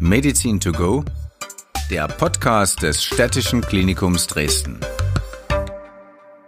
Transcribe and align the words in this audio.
Medizin 0.00 0.58
to 0.60 0.72
go, 0.72 1.04
der 1.90 2.08
Podcast 2.08 2.82
des 2.82 3.04
Städtischen 3.04 3.60
Klinikums 3.60 4.26
Dresden. 4.26 4.80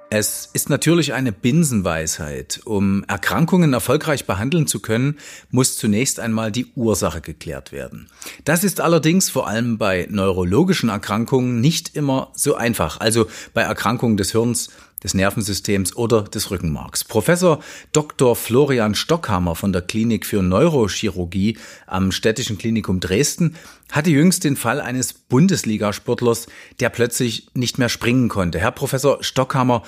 Es 0.09 0.49
ist 0.53 0.71
natürlich 0.71 1.15
eine 1.15 1.33
Binsenweisheit. 1.33 2.61
Um 2.65 3.05
Erkrankungen 3.05 3.73
erfolgreich 3.73 4.25
behandeln 4.25 4.67
zu 4.67 4.81
können, 4.81 5.19
muss 5.51 5.77
zunächst 5.77 6.21
einmal 6.21 6.53
die 6.53 6.67
Ursache 6.75 7.21
geklärt 7.21 7.73
werden. 7.73 8.09
Das 8.45 8.65
ist 8.65 8.81
allerdings 8.81 9.31
vor 9.31 9.49
allem 9.49 9.79
bei 9.79 10.07
neurologischen 10.11 10.89
Erkrankungen 10.89 11.61
nicht 11.61 11.97
immer 11.97 12.31
so 12.35 12.55
einfach. 12.55 13.01
Also 13.01 13.27
bei 13.53 13.63
Erkrankungen 13.63 14.17
des 14.17 14.33
Hirns, 14.33 14.71
des 15.03 15.15
Nervensystems 15.15 15.97
oder 15.97 16.23
des 16.23 16.51
Rückenmarks. 16.51 17.05
Professor 17.05 17.61
Dr. 17.93 18.35
Florian 18.35 18.95
Stockhammer 18.95 19.55
von 19.55 19.73
der 19.73 19.83
Klinik 19.83 20.27
für 20.27 20.43
Neurochirurgie 20.43 21.59
am 21.87 22.13
Städtischen 22.13 22.59
Klinikum 22.59 23.01
Dresden 23.01 23.57
hatte 23.93 24.11
jüngst 24.11 24.45
den 24.45 24.57
Fall 24.57 24.81
eines 24.81 25.13
Bundesligasportlers, 25.13 26.47
der 26.81 26.89
plötzlich 26.89 27.49
nicht 27.55 27.79
mehr 27.79 27.89
springen 27.89 28.29
konnte. 28.29 28.59
Herr 28.59 28.73
Professor 28.73 29.23
Stockhammer, 29.23 29.83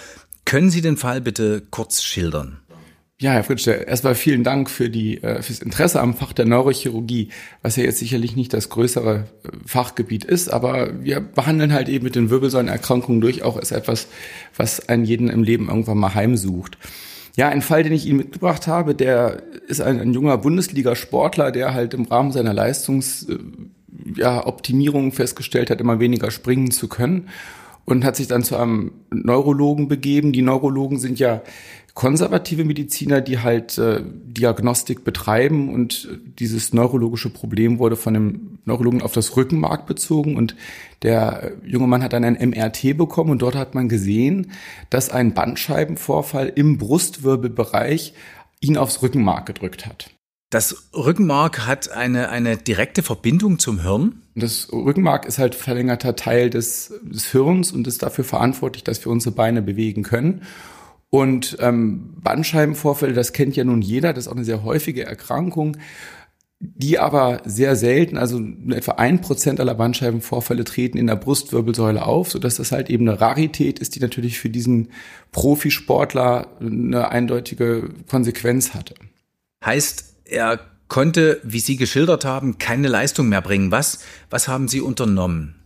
können 0.45 0.71
Sie 0.71 0.81
den 0.81 0.97
Fall 0.97 1.21
bitte 1.21 1.63
kurz 1.71 2.03
schildern? 2.03 2.61
Ja, 3.21 3.33
Herr 3.33 3.43
Fritsch, 3.43 3.67
erstmal 3.67 4.15
vielen 4.15 4.45
Dank 4.45 4.71
für 4.71 4.89
die, 4.89 5.21
äh, 5.25 5.43
fürs 5.43 5.59
Interesse 5.59 6.01
am 6.01 6.15
Fach 6.15 6.33
der 6.33 6.45
Neurochirurgie, 6.45 7.31
was 7.63 7.75
ja 7.75 7.83
jetzt 7.83 7.99
sicherlich 7.99 8.37
nicht 8.37 8.55
das 8.55 8.69
größere 8.69 9.25
äh, 9.43 9.49
Fachgebiet 9.67 10.25
ist, 10.25 10.53
aber 10.53 11.03
wir 11.03 11.19
behandeln 11.19 11.73
halt 11.73 11.89
eben 11.89 12.05
mit 12.05 12.15
den 12.15 12.31
Wirbelsäulenerkrankungen 12.31 13.21
durchaus 13.21 13.57
als 13.57 13.73
etwas, 13.73 14.07
was 14.57 14.89
einen 14.89 15.05
jeden 15.05 15.31
im 15.31 15.43
Leben 15.43 15.69
irgendwann 15.69 15.99
mal 15.99 16.15
heimsucht. 16.15 16.79
Ja, 17.37 17.49
ein 17.49 17.61
Fall, 17.61 17.83
den 17.83 17.93
ich 17.93 18.07
Ihnen 18.07 18.19
mitgebracht 18.19 18.69
habe, 18.69 18.95
der 18.95 19.43
ist 19.67 19.81
ein, 19.81 19.99
ein 19.99 20.15
junger 20.15 20.39
Bundesliga-Sportler, 20.39 21.51
der 21.51 21.75
halt 21.75 21.95
im 21.95 22.05
Rahmen 22.05 22.31
seiner 22.31 22.55
Leistungs, 22.55 23.29
äh, 23.29 23.39
ja, 24.15 24.47
festgestellt 25.11 25.71
hat, 25.71 25.81
immer 25.81 25.99
weniger 25.99 26.31
springen 26.31 26.71
zu 26.71 26.87
können 26.87 27.29
und 27.89 28.05
hat 28.05 28.17
sich 28.17 28.29
dann 28.29 28.45
zu 28.45 28.57
einem 28.57 28.93
Neurologen 29.11 29.89
begeben. 29.89 30.33
Die 30.33 30.43
Neurologen 30.43 30.99
sind 30.99 31.19
ja 31.19 31.41
konservative 31.95 32.65
Mediziner, 32.65 33.23
die 33.23 33.39
halt 33.39 33.79
äh, 33.79 34.03
Diagnostik 34.05 35.05
betreiben 35.05 35.73
und 35.73 36.09
dieses 36.39 36.75
neurologische 36.75 37.31
Problem 37.31 37.79
wurde 37.79 37.97
von 37.97 38.15
dem 38.15 38.59
Neurologen 38.67 39.01
auf 39.01 39.13
das 39.13 39.37
Rückenmark 39.37 39.87
bezogen 39.87 40.37
und 40.37 40.55
der 41.03 41.53
junge 41.65 41.87
Mann 41.87 42.03
hat 42.03 42.13
dann 42.13 42.25
ein 42.25 42.51
MRT 42.51 42.97
bekommen 42.97 43.31
und 43.31 43.43
dort 43.43 43.57
hat 43.57 43.75
man 43.75 43.89
gesehen, 43.89 44.53
dass 44.91 45.11
ein 45.11 45.33
Bandscheibenvorfall 45.33 46.53
im 46.55 46.77
Brustwirbelbereich 46.77 48.13
ihn 48.61 48.77
aufs 48.77 49.03
Rückenmark 49.03 49.47
gedrückt 49.47 49.87
hat. 49.87 50.11
Das 50.51 50.89
Rückenmark 50.95 51.67
hat 51.67 51.91
eine, 51.91 52.31
eine 52.31 52.57
direkte 52.57 53.03
Verbindung 53.03 53.59
zum 53.59 53.83
Hirn? 53.83 54.23
Das 54.35 54.73
Rückenmark 54.73 55.27
ist 55.27 55.39
halt 55.39 55.55
verlängerter 55.55 56.17
Teil 56.17 56.49
des, 56.49 56.95
des 57.03 57.27
Hirns 57.27 57.71
und 57.71 57.87
ist 57.87 58.03
dafür 58.03 58.25
verantwortlich, 58.25 58.83
dass 58.83 59.05
wir 59.05 59.13
unsere 59.13 59.35
Beine 59.35 59.61
bewegen 59.61 60.03
können. 60.03 60.43
Und 61.11 61.59
ähm, 61.61 62.15
Bandscheibenvorfälle, 62.23 63.13
das 63.13 63.33
kennt 63.33 63.57
ja 63.57 63.65
nun 63.65 63.83
jeder, 63.83 64.13
das 64.13 64.25
ist 64.25 64.29
auch 64.29 64.37
eine 64.37 64.45
sehr 64.45 64.63
häufige 64.63 65.05
Erkrankung, 65.05 65.77
die 66.61 66.99
aber 66.99 67.43
sehr 67.45 67.77
selten, 67.77 68.17
also 68.17 68.41
etwa 68.71 68.93
ein 68.93 69.21
Prozent 69.21 69.61
aller 69.61 69.75
Bandscheibenvorfälle 69.75 70.65
treten 70.65 70.99
in 70.99 71.07
der 71.07 71.17
Brustwirbelsäule 71.17 72.05
auf, 72.05 72.31
sodass 72.31 72.57
das 72.57 72.73
halt 72.73 72.91
eben 72.91 73.09
eine 73.09 73.21
Rarität 73.21 73.79
ist, 73.79 73.95
die 73.95 74.01
natürlich 74.01 74.39
für 74.39 74.51
diesen 74.51 74.89
Profisportler 75.31 76.57
eine 76.61 77.11
eindeutige 77.11 77.91
Konsequenz 78.09 78.75
hatte. 78.75 78.95
Heißt, 79.65 80.18
er 80.29 80.61
konnte, 80.89 81.41
wie 81.43 81.61
Sie 81.61 81.77
geschildert 81.77 82.25
haben, 82.25 82.59
keine 82.59 82.89
Leistung 82.89 83.29
mehr 83.29 83.43
bringen. 83.43 83.71
Was, 83.71 84.01
was 84.31 84.49
haben 84.49 84.69
Sie 84.69 84.81
unternommen? 84.81 85.59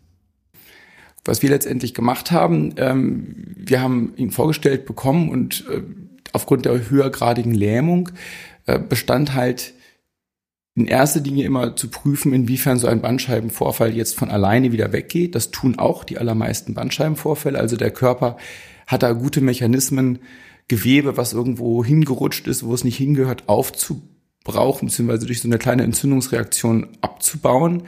was 1.24 1.42
wir 1.42 1.50
letztendlich 1.50 1.94
gemacht 1.94 2.30
haben, 2.30 2.74
ähm, 2.76 3.34
wir 3.56 3.80
haben 3.80 4.12
ihn 4.16 4.30
vorgestellt 4.30 4.86
bekommen 4.86 5.28
und 5.28 5.64
äh, 5.70 5.82
aufgrund 6.32 6.64
der 6.64 6.90
höhergradigen 6.90 7.54
Lähmung 7.54 8.10
äh, 8.66 8.78
bestand 8.78 9.34
halt 9.34 9.74
in 10.74 10.86
erster 10.86 11.20
Linie 11.20 11.44
immer 11.44 11.76
zu 11.76 11.90
prüfen, 11.90 12.32
inwiefern 12.32 12.78
so 12.78 12.86
ein 12.86 13.02
Bandscheibenvorfall 13.02 13.94
jetzt 13.94 14.16
von 14.16 14.30
alleine 14.30 14.72
wieder 14.72 14.92
weggeht. 14.92 15.34
Das 15.34 15.50
tun 15.50 15.78
auch 15.78 16.02
die 16.02 16.16
allermeisten 16.16 16.74
Bandscheibenvorfälle. 16.74 17.58
Also 17.58 17.76
der 17.76 17.90
Körper 17.90 18.38
hat 18.86 19.02
da 19.02 19.12
gute 19.12 19.42
Mechanismen, 19.42 20.20
Gewebe, 20.68 21.18
was 21.18 21.34
irgendwo 21.34 21.84
hingerutscht 21.84 22.46
ist, 22.46 22.64
wo 22.64 22.72
es 22.72 22.84
nicht 22.84 22.96
hingehört, 22.96 23.44
aufzubrauchen, 24.42 24.88
beziehungsweise 24.88 25.26
durch 25.26 25.40
so 25.40 25.48
eine 25.48 25.58
kleine 25.58 25.84
Entzündungsreaktion 25.84 26.88
abzubauen. 27.00 27.84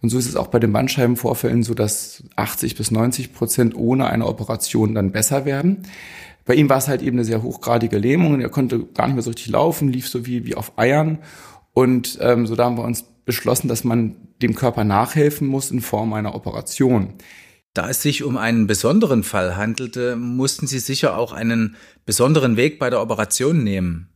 Und 0.00 0.10
so 0.10 0.18
ist 0.18 0.28
es 0.28 0.36
auch 0.36 0.46
bei 0.46 0.58
den 0.58 0.72
Bandscheibenvorfällen 0.72 1.62
so, 1.62 1.74
dass 1.74 2.22
80 2.36 2.76
bis 2.76 2.90
90 2.90 3.32
Prozent 3.32 3.74
ohne 3.74 4.06
eine 4.06 4.26
Operation 4.26 4.94
dann 4.94 5.12
besser 5.12 5.44
werden. 5.44 5.82
Bei 6.44 6.54
ihm 6.54 6.68
war 6.68 6.78
es 6.78 6.88
halt 6.88 7.02
eben 7.02 7.16
eine 7.16 7.24
sehr 7.24 7.42
hochgradige 7.42 7.98
Lähmung. 7.98 8.40
Er 8.40 8.48
konnte 8.48 8.84
gar 8.94 9.06
nicht 9.06 9.16
mehr 9.16 9.22
so 9.22 9.30
richtig 9.30 9.48
laufen, 9.48 9.88
lief 9.88 10.08
so 10.08 10.24
wie, 10.24 10.46
wie 10.46 10.54
auf 10.54 10.78
Eiern. 10.78 11.18
Und 11.74 12.18
ähm, 12.22 12.46
so 12.46 12.54
da 12.54 12.66
haben 12.66 12.78
wir 12.78 12.84
uns 12.84 13.04
beschlossen, 13.24 13.68
dass 13.68 13.84
man 13.84 14.16
dem 14.40 14.54
Körper 14.54 14.84
nachhelfen 14.84 15.46
muss 15.48 15.70
in 15.70 15.80
Form 15.80 16.12
einer 16.12 16.34
Operation. 16.34 17.14
Da 17.74 17.90
es 17.90 18.00
sich 18.00 18.22
um 18.22 18.36
einen 18.36 18.66
besonderen 18.66 19.24
Fall 19.24 19.56
handelte, 19.56 20.16
mussten 20.16 20.66
Sie 20.66 20.78
sicher 20.78 21.18
auch 21.18 21.32
einen 21.32 21.76
besonderen 22.06 22.56
Weg 22.56 22.78
bei 22.78 22.88
der 22.88 23.02
Operation 23.02 23.62
nehmen. 23.62 24.08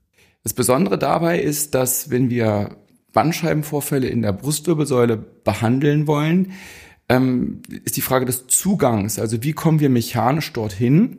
Das 0.43 0.55
Besondere 0.55 0.99
dabei 0.99 1.41
ist, 1.41 1.75
dass 1.75 2.11
wenn 2.11 2.31
wir 2.31 2.77
Bandscheibenvorfälle 3.13 4.09
in 4.09 4.23
der 4.23 4.33
Brustwirbelsäule 4.33 5.17
behandeln 5.17 6.07
wollen, 6.07 6.53
ähm, 7.09 7.63
ist 7.85 7.97
die 7.97 8.01
Frage 8.01 8.27
des 8.27 8.47
Zugangs. 8.47 9.19
Also 9.19 9.43
wie 9.43 9.53
kommen 9.53 9.81
wir 9.81 9.91
mechanisch 9.91 10.53
dorthin? 10.53 11.19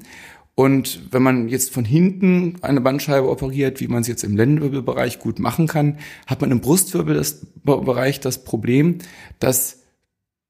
Und 0.55 1.11
wenn 1.11 1.23
man 1.23 1.47
jetzt 1.47 1.73
von 1.73 1.83
hinten 1.83 2.57
eine 2.61 2.81
Bandscheibe 2.81 3.27
operiert, 3.27 3.79
wie 3.79 3.87
man 3.87 4.01
es 4.01 4.07
jetzt 4.07 4.23
im 4.23 4.35
Lendenwirbelbereich 4.35 5.19
gut 5.19 5.39
machen 5.39 5.67
kann, 5.67 5.97
hat 6.27 6.41
man 6.41 6.51
im 6.51 6.61
Brustwirbelbereich 6.61 8.19
das 8.19 8.43
Problem, 8.43 8.99
dass 9.39 9.82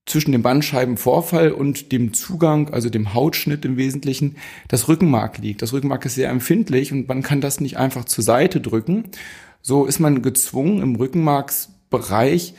zwischen 0.06 0.34
dem 0.34 0.42
Bandscheibenvorfall 0.42 1.52
und 1.52 1.92
dem 1.92 2.14
Zugang, 2.14 2.70
also 2.70 2.90
dem 2.90 3.14
Hautschnitt 3.14 3.64
im 3.66 3.78
Wesentlichen, 3.78 4.36
das 4.68 4.88
Rückenmark 4.88 5.38
liegt. 5.38 5.62
Das 5.62 5.74
Rückenmark 5.74 6.06
ist 6.06 6.16
sehr 6.16 6.30
empfindlich 6.30 6.92
und 6.92 7.08
man 7.08 7.24
kann 7.24 7.42
das 7.42 7.62
nicht 7.62 7.78
einfach 7.78 8.06
zur 8.06 8.24
Seite 8.24 8.60
drücken, 8.60 9.06
so 9.62 9.86
ist 9.86 10.00
man 10.00 10.22
gezwungen, 10.22 10.82
im 10.82 10.96
Rückenmarksbereich 10.96 12.54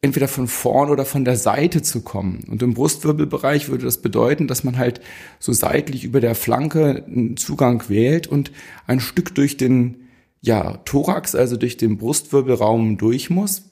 entweder 0.00 0.28
von 0.28 0.46
vorn 0.46 0.90
oder 0.90 1.04
von 1.04 1.24
der 1.24 1.36
Seite 1.36 1.82
zu 1.82 2.02
kommen. 2.02 2.44
Und 2.48 2.62
im 2.62 2.74
Brustwirbelbereich 2.74 3.68
würde 3.68 3.84
das 3.84 3.98
bedeuten, 3.98 4.46
dass 4.46 4.64
man 4.64 4.78
halt 4.78 5.00
so 5.38 5.52
seitlich 5.52 6.04
über 6.04 6.20
der 6.20 6.34
Flanke 6.34 7.04
einen 7.06 7.36
Zugang 7.36 7.88
wählt 7.88 8.26
und 8.26 8.52
ein 8.86 9.00
Stück 9.00 9.34
durch 9.34 9.56
den 9.56 10.08
ja, 10.40 10.78
Thorax, 10.84 11.34
also 11.34 11.56
durch 11.56 11.76
den 11.76 11.98
Brustwirbelraum 11.98 12.98
durch 12.98 13.30
muss. 13.30 13.64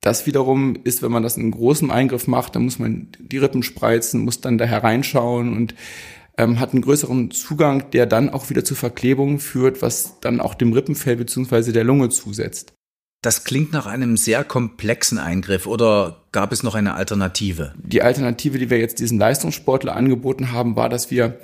Das 0.00 0.26
wiederum 0.26 0.76
ist, 0.84 1.02
wenn 1.02 1.12
man 1.12 1.22
das 1.22 1.36
in 1.36 1.50
großem 1.50 1.90
Eingriff 1.90 2.26
macht, 2.26 2.56
dann 2.56 2.64
muss 2.64 2.78
man 2.78 3.08
die 3.18 3.38
Rippen 3.38 3.62
spreizen, 3.62 4.24
muss 4.24 4.40
dann 4.40 4.56
da 4.56 4.64
hereinschauen 4.64 5.54
und 5.54 5.74
ähm, 6.38 6.58
hat 6.58 6.72
einen 6.72 6.82
größeren 6.82 7.30
Zugang, 7.30 7.90
der 7.90 8.06
dann 8.06 8.30
auch 8.30 8.48
wieder 8.48 8.64
zu 8.64 8.74
Verklebungen 8.74 9.38
führt, 9.38 9.82
was 9.82 10.20
dann 10.20 10.40
auch 10.40 10.54
dem 10.54 10.72
Rippenfell 10.72 11.16
bzw. 11.16 11.72
der 11.72 11.84
Lunge 11.84 12.08
zusetzt. 12.08 12.72
Das 13.22 13.44
klingt 13.44 13.72
nach 13.72 13.84
einem 13.84 14.16
sehr 14.16 14.44
komplexen 14.44 15.18
Eingriff 15.18 15.66
oder 15.66 16.24
gab 16.32 16.52
es 16.52 16.62
noch 16.62 16.74
eine 16.74 16.94
Alternative? 16.94 17.74
Die 17.76 18.00
Alternative, 18.00 18.58
die 18.58 18.70
wir 18.70 18.78
jetzt 18.78 18.98
diesen 18.98 19.18
Leistungssportler 19.18 19.94
angeboten 19.94 20.52
haben, 20.52 20.74
war, 20.74 20.88
dass 20.88 21.10
wir 21.10 21.38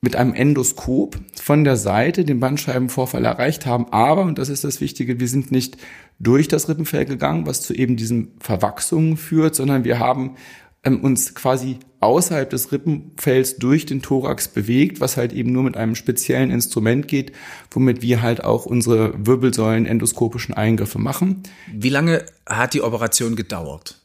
mit 0.00 0.16
einem 0.16 0.34
Endoskop 0.34 1.18
von 1.40 1.64
der 1.64 1.76
Seite 1.76 2.24
den 2.24 2.40
Bandscheibenvorfall 2.40 3.24
erreicht 3.24 3.66
haben. 3.66 3.86
Aber, 3.90 4.22
und 4.22 4.38
das 4.38 4.48
ist 4.48 4.64
das 4.64 4.80
Wichtige, 4.80 5.20
wir 5.20 5.28
sind 5.28 5.50
nicht 5.50 5.76
durch 6.18 6.48
das 6.48 6.68
Rippenfell 6.68 7.04
gegangen, 7.04 7.46
was 7.46 7.62
zu 7.62 7.74
eben 7.74 7.96
diesen 7.96 8.32
Verwachsungen 8.40 9.16
führt, 9.16 9.54
sondern 9.54 9.84
wir 9.84 9.98
haben 9.98 10.36
ähm, 10.84 11.00
uns 11.00 11.34
quasi 11.34 11.78
außerhalb 12.00 12.48
des 12.50 12.70
Rippenfells 12.70 13.56
durch 13.56 13.86
den 13.86 14.02
Thorax 14.02 14.48
bewegt, 14.48 15.00
was 15.00 15.16
halt 15.16 15.32
eben 15.32 15.52
nur 15.52 15.62
mit 15.62 15.76
einem 15.76 15.94
speziellen 15.94 16.50
Instrument 16.50 17.08
geht, 17.08 17.32
womit 17.70 18.02
wir 18.02 18.20
halt 18.20 18.44
auch 18.44 18.66
unsere 18.66 19.14
Wirbelsäulen 19.26 19.86
endoskopischen 19.86 20.54
Eingriffe 20.54 20.98
machen. 20.98 21.42
Wie 21.72 21.88
lange 21.88 22.24
hat 22.46 22.74
die 22.74 22.82
Operation 22.82 23.36
gedauert? 23.36 24.02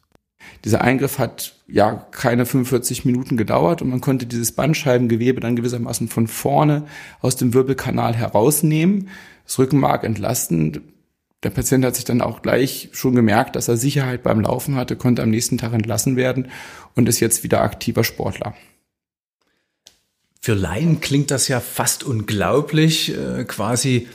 Dieser 0.64 0.82
Eingriff 0.82 1.20
hat 1.20 1.56
ja 1.68 2.08
keine 2.12 2.46
45 2.46 3.06
Minuten 3.06 3.38
gedauert 3.38 3.82
und 3.82 3.90
man 3.90 4.02
konnte 4.02 4.26
dieses 4.26 4.54
Bandscheibengewebe 4.54 5.42
dann 5.42 5.56
gewissermaßen 5.56 6.08
von 6.08 6.28
vorne 6.28 6.86
aus 7.22 7.36
dem 7.36 7.54
Wirbelkanal 7.54 8.16
herausnehmen, 8.16 9.10
das 9.46 9.60
Rückenmark 9.60 10.04
entlasten, 10.04 10.82
der 11.44 11.50
Patient 11.52 11.86
hat 11.86 11.96
sich 11.96 12.06
dann 12.06 12.22
auch 12.22 12.42
gleich 12.42 12.90
schon 12.92 13.16
gemerkt, 13.16 13.56
dass 13.56 13.68
er 13.68 13.78
Sicherheit 13.78 14.24
beim 14.24 14.42
Laufen 14.42 14.76
hatte, 14.76 14.96
konnte 14.96 15.24
am 15.24 15.30
nächsten 15.30 15.58
Tag 15.58 15.74
entlassen 15.74 16.16
werden 16.16 16.50
und 16.96 17.08
ist 17.08 17.20
jetzt 17.20 17.44
wieder 17.44 17.62
aktiver 17.62 18.04
Sportler. 18.04 18.56
Für 20.42 20.54
Laien 20.54 21.02
klingt 21.02 21.32
das 21.32 21.48
ja 21.48 21.60
fast 21.60 22.04
unglaublich, 22.04 23.16
äh, 23.16 23.44
quasi 23.44 24.08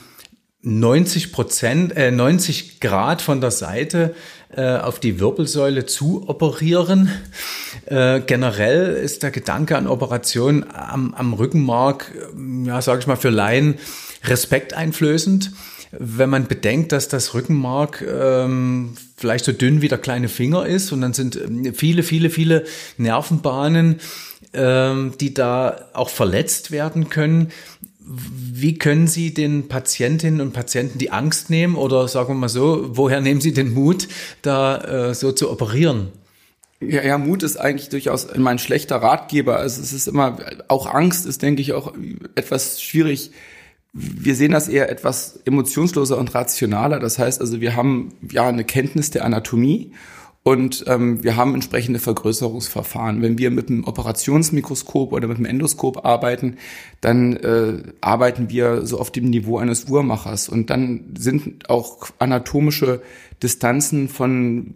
90 0.62 1.32
Prozent, 1.32 1.96
äh, 1.96 2.10
90 2.10 2.80
Grad 2.80 3.22
von 3.22 3.40
der 3.40 3.50
Seite. 3.50 4.14
äh, 4.56 4.78
auf 4.78 5.00
die 5.00 5.18
Wirbelsäule 5.18 5.84
zu 5.84 6.28
operieren. 6.28 7.10
Äh, 7.86 8.20
generell 8.20 8.94
ist 8.94 9.24
der 9.24 9.32
Gedanke 9.32 9.76
an 9.76 9.88
Operationen 9.88 10.64
am, 10.72 11.12
am 11.12 11.32
Rückenmark, 11.34 12.12
äh, 12.14 12.66
ja, 12.68 12.80
sage 12.80 13.00
ich 13.00 13.06
mal, 13.08 13.16
für 13.16 13.30
Laien 13.30 13.74
respekteinflößend. 14.22 15.50
Wenn 15.98 16.30
man 16.30 16.46
bedenkt, 16.46 16.92
dass 16.92 17.08
das 17.08 17.34
Rückenmark 17.34 18.02
ähm, 18.02 18.96
vielleicht 19.16 19.44
so 19.44 19.52
dünn 19.52 19.82
wie 19.82 19.88
der 19.88 19.98
kleine 19.98 20.28
Finger 20.28 20.66
ist 20.66 20.92
und 20.92 21.00
dann 21.00 21.12
sind 21.12 21.36
ähm, 21.36 21.74
viele, 21.74 22.02
viele, 22.02 22.30
viele 22.30 22.64
Nervenbahnen, 22.96 24.00
ähm, 24.52 25.14
die 25.20 25.34
da 25.34 25.88
auch 25.92 26.08
verletzt 26.08 26.70
werden 26.70 27.08
können. 27.08 27.50
Wie 27.98 28.76
können 28.76 29.06
Sie 29.06 29.32
den 29.32 29.68
Patientinnen 29.68 30.40
und 30.40 30.52
Patienten 30.52 30.98
die 30.98 31.10
Angst 31.10 31.48
nehmen 31.48 31.74
oder 31.74 32.06
sagen 32.06 32.28
wir 32.28 32.34
mal 32.34 32.48
so, 32.48 32.90
woher 32.96 33.20
nehmen 33.20 33.40
Sie 33.40 33.52
den 33.52 33.72
Mut, 33.72 34.08
da 34.42 35.08
äh, 35.08 35.14
so 35.14 35.32
zu 35.32 35.50
operieren? 35.50 36.08
Ja, 36.80 37.02
ja, 37.02 37.18
Mut 37.18 37.42
ist 37.42 37.56
eigentlich 37.56 37.88
durchaus 37.88 38.28
mein 38.36 38.58
schlechter 38.58 38.96
Ratgeber. 38.96 39.56
Also 39.56 39.80
es 39.80 39.92
ist 39.92 40.06
immer, 40.06 40.36
auch 40.68 40.86
Angst 40.86 41.24
ist, 41.24 41.42
denke 41.42 41.62
ich, 41.62 41.72
auch 41.72 41.94
etwas 42.34 42.82
schwierig. 42.82 43.30
Wir 43.94 44.34
sehen 44.34 44.52
das 44.52 44.68
eher 44.68 44.90
etwas 44.90 45.38
emotionsloser 45.44 46.18
und 46.18 46.34
rationaler. 46.34 46.98
Das 46.98 47.18
heißt 47.18 47.40
also, 47.40 47.60
wir 47.60 47.76
haben 47.76 48.12
ja 48.30 48.46
eine 48.48 48.64
Kenntnis 48.64 49.10
der 49.10 49.24
Anatomie 49.24 49.92
und 50.42 50.84
ähm, 50.88 51.22
wir 51.22 51.36
haben 51.36 51.54
entsprechende 51.54 52.00
Vergrößerungsverfahren. 52.00 53.22
Wenn 53.22 53.38
wir 53.38 53.50
mit 53.50 53.70
einem 53.70 53.84
Operationsmikroskop 53.84 55.12
oder 55.12 55.28
mit 55.28 55.38
einem 55.38 55.46
Endoskop 55.46 56.04
arbeiten, 56.04 56.56
dann 57.00 57.36
äh, 57.36 57.82
arbeiten 58.00 58.50
wir 58.50 58.84
so 58.84 58.98
auf 58.98 59.10
dem 59.10 59.30
Niveau 59.30 59.58
eines 59.58 59.84
Uhrmachers. 59.84 60.48
Und 60.48 60.68
dann 60.68 61.14
sind 61.16 61.70
auch 61.70 62.10
anatomische 62.18 63.00
Distanzen 63.42 64.08
von 64.08 64.74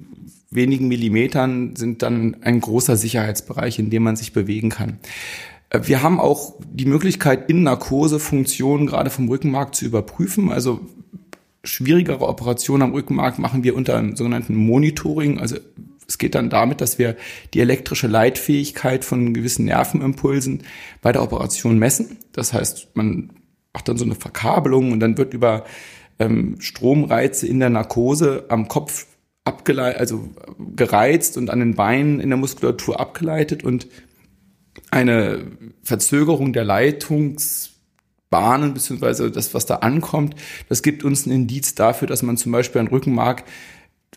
wenigen 0.51 0.89
Millimetern 0.89 1.77
sind 1.77 2.03
dann 2.03 2.39
ein 2.41 2.61
großer 2.61 2.97
Sicherheitsbereich, 2.97 3.79
in 3.79 3.91
dem 3.91 4.05
man 4.05 4.17
sich 4.17 4.33
bewegen 4.33 4.71
kann. 4.71 4.99
Äh, 5.71 5.81
wir 5.85 6.03
haben 6.03 6.21
auch 6.21 6.55
die 6.71 6.87
Möglichkeit, 6.87 7.49
in 7.51 7.63
Narkose 7.63 8.19
gerade 8.19 9.11
vom 9.11 9.29
Rückenmark 9.29 9.75
zu 9.75 9.85
überprüfen. 9.85 10.51
Also 10.51 10.81
schwierigere 11.65 12.27
Operationen 12.29 12.83
am 12.83 12.93
Rückenmark 12.93 13.39
machen 13.39 13.65
wir 13.65 13.77
unter 13.77 13.97
einem 13.97 14.17
sogenannten 14.17 14.55
Monitoring. 14.55 15.41
Also 15.41 15.57
es 16.07 16.17
geht 16.17 16.35
dann 16.35 16.49
damit, 16.49 16.81
dass 16.81 16.99
wir 16.99 17.17
die 17.53 17.61
elektrische 17.61 18.07
Leitfähigkeit 18.07 19.05
von 19.05 19.35
gewissen 19.35 19.67
Nervenimpulsen 19.67 20.63
bei 21.03 21.13
der 21.13 21.23
Operation 21.23 21.79
messen. 21.79 22.17
Das 22.33 22.53
heißt, 22.55 22.89
man 22.95 23.31
macht 23.75 23.89
dann 23.89 23.99
so 23.99 24.05
eine 24.05 24.15
Verkabelung 24.15 24.93
und 24.93 25.01
dann 25.01 25.19
wird 25.19 25.35
über 25.35 25.65
ähm, 26.19 26.57
Stromreize 26.61 27.47
in 27.47 27.61
der 27.61 27.71
Narkose 27.71 28.47
am 28.49 28.69
Kopf 28.69 29.07
abgeleitet, 29.45 30.01
also 30.01 30.29
gereizt 30.75 31.37
und 31.37 31.51
an 31.51 31.61
den 31.61 31.75
Beinen 31.75 32.21
in 32.21 32.31
der 32.31 32.39
Muskulatur 32.39 32.99
abgeleitet 32.99 33.63
und 33.63 33.87
eine 34.91 35.47
Verzögerung 35.83 36.53
der 36.53 36.65
Leitungs 36.65 37.71
Bahnen 38.31 38.75
beziehungsweise 38.75 39.31
das, 39.31 39.55
was 39.55 39.67
da 39.67 39.77
ankommt, 39.77 40.35
das 40.69 40.83
gibt 40.83 41.03
uns 41.03 41.27
ein 41.27 41.31
Indiz 41.31 41.75
dafür, 41.75 42.07
dass 42.07 42.23
man 42.23 42.37
zum 42.37 42.53
Beispiel 42.53 42.81
ein 42.81 42.89
Rückenmark 42.89 43.45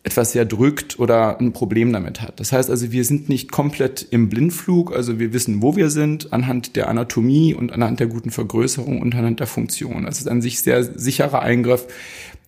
etwas 0.03 0.31
sehr 0.31 0.45
drückt 0.45 0.99
oder 0.99 1.39
ein 1.39 1.53
Problem 1.53 1.93
damit 1.93 2.21
hat. 2.21 2.39
Das 2.39 2.51
heißt 2.51 2.69
also, 2.69 2.91
wir 2.91 3.05
sind 3.05 3.29
nicht 3.29 3.51
komplett 3.51 4.07
im 4.09 4.29
Blindflug, 4.29 4.95
also 4.95 5.19
wir 5.19 5.31
wissen, 5.31 5.61
wo 5.61 5.75
wir 5.75 5.89
sind, 5.89 6.33
anhand 6.33 6.75
der 6.75 6.87
Anatomie 6.87 7.53
und 7.53 7.71
anhand 7.71 7.99
der 7.99 8.07
guten 8.07 8.31
Vergrößerung 8.31 8.99
und 8.99 9.13
anhand 9.13 9.39
der 9.39 9.47
Funktion. 9.47 10.05
Das 10.05 10.19
ist 10.19 10.27
an 10.27 10.41
sich 10.41 10.61
sehr 10.61 10.83
sicherer 10.83 11.41
Eingriff, 11.41 11.85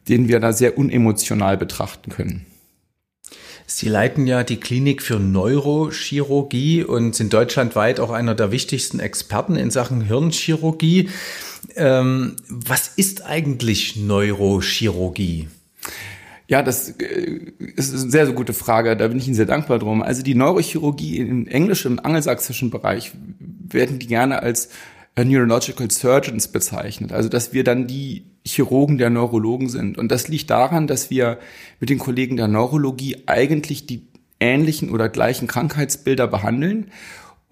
den 0.09 0.27
wir 0.27 0.39
da 0.39 0.51
sehr 0.51 0.77
unemotional 0.77 1.57
betrachten 1.57 2.09
können. 2.09 2.45
Sie 3.65 3.89
leiten 3.89 4.27
ja 4.27 4.43
die 4.43 4.59
Klinik 4.59 5.01
für 5.01 5.19
Neurochirurgie 5.19 6.83
und 6.83 7.15
sind 7.15 7.33
deutschlandweit 7.33 7.99
auch 7.99 8.11
einer 8.11 8.35
der 8.35 8.51
wichtigsten 8.51 8.99
Experten 8.99 9.55
in 9.55 9.71
Sachen 9.71 10.01
Hirnchirurgie. 10.01 11.09
Ähm, 11.75 12.35
was 12.49 12.89
ist 12.89 13.25
eigentlich 13.25 13.95
Neurochirurgie? 13.95 15.47
Ja, 16.47 16.61
das 16.61 16.89
äh, 16.89 17.39
ist 17.75 17.91
eine 17.91 18.11
sehr, 18.11 18.25
sehr 18.25 18.35
gute 18.35 18.53
Frage. 18.53 18.97
Da 18.97 19.07
bin 19.07 19.17
ich 19.17 19.27
Ihnen 19.27 19.35
sehr 19.35 19.45
dankbar 19.45 19.79
drum. 19.79 20.03
Also 20.03 20.23
die 20.23 20.35
Neurochirurgie 20.35 21.17
im 21.17 21.47
englischen, 21.47 21.93
im 21.93 21.99
angelsächsischen 21.99 22.69
Bereich 22.69 23.11
werden 23.39 23.99
die 23.99 24.07
gerne 24.07 24.43
als 24.43 24.69
äh, 25.15 25.23
Neurological 25.23 25.89
Surgeons 25.89 26.49
bezeichnet. 26.49 27.11
Also 27.11 27.29
dass 27.29 27.53
wir 27.53 27.63
dann 27.63 27.87
die 27.87 28.25
Chirurgen 28.45 28.97
der 28.97 29.09
Neurologen 29.09 29.69
sind. 29.69 29.97
Und 29.97 30.11
das 30.11 30.27
liegt 30.27 30.49
daran, 30.49 30.87
dass 30.87 31.09
wir 31.09 31.39
mit 31.79 31.89
den 31.89 31.99
Kollegen 31.99 32.37
der 32.37 32.47
Neurologie 32.47 33.23
eigentlich 33.25 33.85
die 33.85 34.07
ähnlichen 34.39 34.89
oder 34.89 35.09
gleichen 35.09 35.47
Krankheitsbilder 35.47 36.27
behandeln 36.27 36.91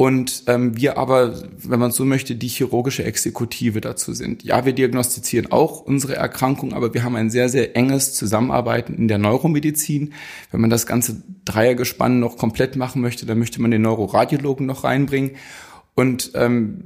und 0.02 0.46
ähm, 0.48 0.76
wir 0.76 0.98
aber, 0.98 1.44
wenn 1.58 1.80
man 1.80 1.92
so 1.92 2.06
möchte, 2.06 2.34
die 2.34 2.48
chirurgische 2.48 3.04
Exekutive 3.04 3.82
dazu 3.82 4.14
sind. 4.14 4.42
Ja, 4.44 4.66
wir 4.66 4.74
diagnostizieren 4.74 5.52
auch 5.52 5.82
unsere 5.82 6.16
Erkrankung, 6.16 6.74
aber 6.74 6.96
wir 6.96 7.04
haben 7.04 7.16
ein 7.16 7.30
sehr, 7.30 7.50
sehr 7.50 7.78
enges 7.78 8.16
Zusammenarbeiten 8.16 8.96
in 8.96 9.08
der 9.08 9.20
Neuromedizin. 9.20 10.14
Wenn 10.50 10.60
man 10.60 10.72
das 10.72 10.88
ganze 10.88 11.22
Dreiergespann 11.46 12.20
noch 12.20 12.38
komplett 12.38 12.76
machen 12.78 13.00
möchte, 13.00 13.28
dann 13.28 13.38
möchte 13.38 13.62
man 13.62 13.70
den 13.70 13.84
Neuroradiologen 13.84 14.66
noch 14.66 14.86
reinbringen. 14.86 15.34
Und 15.94 16.32
ähm, 16.34 16.86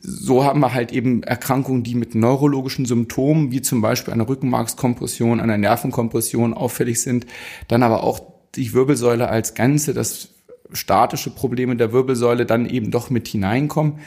so 0.00 0.44
haben 0.44 0.60
wir 0.60 0.72
halt 0.72 0.92
eben 0.92 1.22
Erkrankungen, 1.22 1.82
die 1.82 1.94
mit 1.94 2.14
neurologischen 2.14 2.86
Symptomen, 2.86 3.52
wie 3.52 3.62
zum 3.62 3.80
Beispiel 3.80 4.14
einer 4.14 4.28
Rückenmarkskompression, 4.28 5.40
einer 5.40 5.58
Nervenkompression 5.58 6.54
auffällig 6.54 7.02
sind. 7.02 7.26
Dann 7.68 7.82
aber 7.82 8.02
auch 8.02 8.20
die 8.54 8.72
Wirbelsäule 8.72 9.28
als 9.28 9.54
Ganze, 9.54 9.94
das 9.94 10.30
statische 10.72 11.30
Probleme 11.30 11.76
der 11.76 11.92
Wirbelsäule 11.92 12.46
dann 12.46 12.68
eben 12.68 12.90
doch 12.90 13.10
mit 13.10 13.28
hineinkommen 13.28 14.00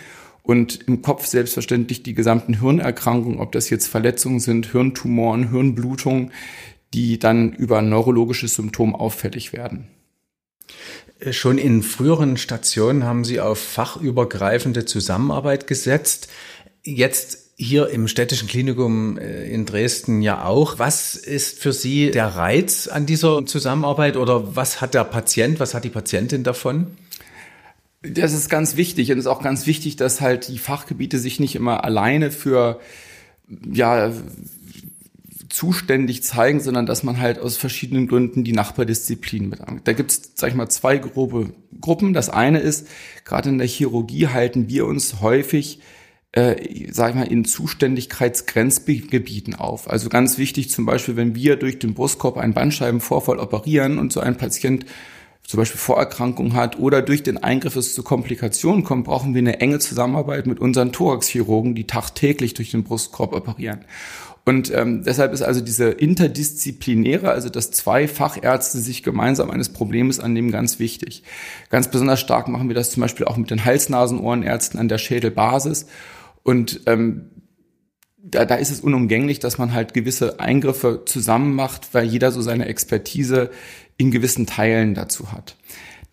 und 0.44 0.88
im 0.88 1.02
Kopf 1.02 1.26
selbstverständlich 1.26 2.04
die 2.04 2.14
gesamten 2.14 2.60
Hirnerkrankungen, 2.60 3.40
ob 3.40 3.52
das 3.52 3.70
jetzt 3.70 3.88
Verletzungen 3.88 4.40
sind, 4.40 4.72
Hirntumoren, 4.72 5.50
Hirnblutungen, 5.50 6.32
die 6.94 7.18
dann 7.18 7.54
über 7.54 7.82
neurologisches 7.82 8.56
Symptom 8.56 8.96
auffällig 8.96 9.54
werden. 9.54 9.88
Schon 11.32 11.58
in 11.58 11.84
früheren 11.84 12.38
Stationen 12.38 13.06
haben 13.06 13.24
Sie 13.24 13.40
auf 13.40 13.60
fachübergreifende 13.60 14.86
Zusammenarbeit 14.86 15.68
gesetzt. 15.68 16.28
Jetzt 16.84 17.44
hier 17.56 17.90
im 17.90 18.08
städtischen 18.08 18.48
Klinikum 18.48 19.18
äh, 19.18 19.50
in 19.50 19.66
Dresden 19.66 20.22
ja 20.22 20.44
auch. 20.44 20.80
Was 20.80 21.16
ist 21.16 21.60
für 21.60 21.72
Sie 21.72 22.12
der 22.12 22.28
Reiz 22.36 22.88
an 22.88 23.06
dieser 23.06 23.46
Zusammenarbeit 23.46 24.18
oder 24.18 24.56
was 24.56 24.82
hat 24.82 24.94
der 24.94 25.04
Patient, 25.04 25.60
was 25.60 25.74
hat 25.74 25.84
die 25.84 25.90
Patientin 25.90 26.44
davon? 26.44 26.88
Das 28.02 28.34
ist 28.34 28.50
ganz 28.50 28.76
wichtig 28.76 29.12
und 29.12 29.18
es 29.18 29.26
ist 29.26 29.32
auch 29.32 29.42
ganz 29.42 29.66
wichtig, 29.66 29.96
dass 29.96 30.20
halt 30.20 30.50
die 30.50 30.58
Fachgebiete 30.58 31.20
sich 31.20 31.40
nicht 31.40 31.56
immer 31.56 31.86
alleine 31.86 32.32
für 32.32 32.82
ja 33.72 34.12
zuständig 35.54 36.24
zeigen, 36.24 36.60
sondern 36.60 36.88
dass 36.88 37.04
man 37.04 37.20
halt 37.20 37.38
aus 37.38 37.58
verschiedenen 37.58 38.08
Gründen 38.08 38.44
die 38.44 38.54
Nachbardisziplin 38.54 39.50
mit 39.50 39.62
an. 39.62 39.82
Da 39.84 39.94
gibt's, 39.94 40.32
sag 40.34 40.50
ich 40.50 40.56
mal, 40.56 40.70
zwei 40.70 40.98
grobe 40.98 41.54
Gruppen. 41.80 42.14
Das 42.14 42.30
eine 42.30 42.60
ist, 42.60 42.88
gerade 43.24 43.50
in 43.50 43.60
der 43.60 43.68
Chirurgie 43.68 44.30
halten 44.30 44.68
wir 44.68 44.88
uns 44.88 45.22
häufig 45.22 45.80
äh, 46.32 46.92
sag 46.92 47.12
ich 47.12 47.16
mal, 47.16 47.32
in 47.32 47.46
Zuständigkeitsgrenzgebieten 47.46 49.54
auf. 49.54 49.88
Also 49.88 50.10
ganz 50.10 50.40
wichtig 50.40 50.72
zum 50.72 50.88
Beispiel, 50.88 51.16
wenn 51.16 51.36
wir 51.36 51.58
durch 51.58 51.78
den 51.78 51.94
Brustkorb 51.94 52.38
einen 52.38 52.56
Bandscheibenvorfall 52.56 53.38
operieren 53.38 54.00
und 54.00 54.12
so 54.12 54.22
ein 54.22 54.36
Patient 54.36 54.88
zum 55.46 55.60
Beispiel 55.60 55.80
Vorerkrankung 55.80 56.56
hat 56.56 56.80
oder 56.80 57.04
durch 57.04 57.22
den 57.22 57.38
Eingriff 57.38 57.76
es 57.76 57.94
zu 57.94 58.02
Komplikationen 58.02 58.84
kommt, 58.84 59.06
brauchen 59.06 59.36
wir 59.36 59.40
eine 59.40 59.60
enge 59.60 59.78
Zusammenarbeit 59.78 60.48
mit 60.48 60.60
unseren 60.60 60.92
Thoraxchirurgen, 60.92 61.76
die 61.76 61.86
tagtäglich 61.86 62.56
durch 62.56 62.72
den 62.72 62.84
Brustkorb 62.84 63.34
operieren. 63.34 63.86
Und 64.46 64.74
ähm, 64.74 65.04
deshalb 65.04 65.32
ist 65.32 65.42
also 65.42 65.62
diese 65.62 65.90
interdisziplinäre, 65.90 67.32
also 67.32 67.48
dass 67.50 67.72
zwei 67.72 68.10
Fachärzte 68.10 68.80
sich 68.80 69.02
gemeinsam 69.02 69.50
eines 69.50 69.70
Problems 69.70 70.20
annehmen, 70.20 70.52
ganz 70.52 70.80
wichtig. 70.80 71.24
Ganz 71.70 71.88
besonders 71.88 72.20
stark 72.20 72.50
machen 72.50 72.68
wir 72.68 72.76
das 72.76 72.92
zum 72.92 73.02
Beispiel 73.02 73.26
auch 73.26 73.38
mit 73.38 73.52
den 73.52 73.64
Hals-Nasen-Ohrenärzten 73.64 74.80
an 74.80 74.90
der 74.90 74.98
Schädelbasis. 74.98 75.86
Und 76.44 76.82
ähm, 76.88 77.30
da, 78.18 78.44
da 78.44 78.56
ist 78.56 78.72
es 78.72 78.82
unumgänglich, 78.82 79.40
dass 79.40 79.58
man 79.58 79.74
halt 79.74 79.94
gewisse 79.94 80.42
Eingriffe 80.42 81.04
zusammen 81.06 81.56
macht, 81.56 81.94
weil 81.94 82.06
jeder 82.06 82.32
so 82.32 82.42
seine 82.42 82.66
Expertise 82.66 83.50
in 83.96 84.12
gewissen 84.12 84.46
Teilen 84.46 84.94
dazu 84.94 85.32
hat. 85.32 85.56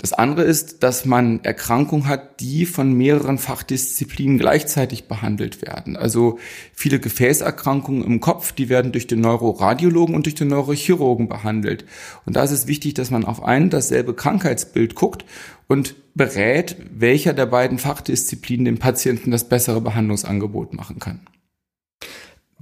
Das 0.00 0.14
andere 0.14 0.44
ist, 0.44 0.82
dass 0.82 1.04
man 1.04 1.44
Erkrankungen 1.44 2.08
hat, 2.08 2.40
die 2.40 2.64
von 2.64 2.94
mehreren 2.94 3.36
Fachdisziplinen 3.36 4.38
gleichzeitig 4.38 5.08
behandelt 5.08 5.60
werden. 5.60 5.94
Also 5.94 6.38
viele 6.72 6.98
Gefäßerkrankungen 6.98 8.04
im 8.04 8.20
Kopf, 8.20 8.52
die 8.52 8.70
werden 8.70 8.92
durch 8.92 9.06
den 9.06 9.20
Neuroradiologen 9.20 10.14
und 10.14 10.24
durch 10.24 10.34
den 10.34 10.48
Neurochirurgen 10.48 11.28
behandelt. 11.28 11.84
Und 12.24 12.36
da 12.36 12.44
ist 12.44 12.50
es 12.50 12.66
wichtig, 12.66 12.94
dass 12.94 13.10
man 13.10 13.26
auf 13.26 13.42
ein 13.42 13.68
dasselbe 13.68 14.14
Krankheitsbild 14.14 14.94
guckt 14.94 15.26
und 15.68 15.96
berät, 16.14 16.76
welcher 16.90 17.34
der 17.34 17.46
beiden 17.46 17.78
Fachdisziplinen 17.78 18.64
dem 18.64 18.78
Patienten 18.78 19.30
das 19.30 19.48
bessere 19.48 19.82
Behandlungsangebot 19.82 20.72
machen 20.72 20.98
kann. 20.98 21.20